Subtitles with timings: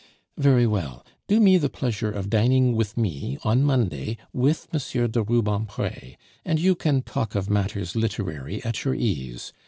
[0.39, 5.11] "Very well, do me the pleasure of dining with me on Monday with M.
[5.11, 9.53] de Rubempre, and you can talk of matters literary at your ease.